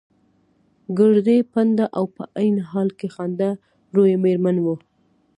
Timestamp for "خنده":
3.15-3.49